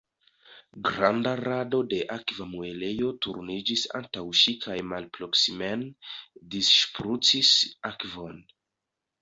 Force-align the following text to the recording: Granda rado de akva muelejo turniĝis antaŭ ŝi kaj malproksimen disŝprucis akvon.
Granda 0.85 1.33
rado 1.47 1.81
de 1.91 1.99
akva 2.15 2.47
muelejo 2.53 3.11
turniĝis 3.25 3.83
antaŭ 4.01 4.25
ŝi 4.41 4.55
kaj 4.65 4.79
malproksimen 4.95 5.87
disŝprucis 6.57 7.53
akvon. 7.93 8.43